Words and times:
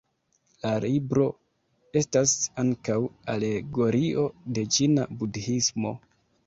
La 0.61 0.69
libro 0.85 1.25
estas 2.01 2.33
ankaŭ 2.63 2.99
alegorio 3.35 4.29
de 4.57 4.67
ĉina 4.79 5.09
Budhismo. 5.23 5.99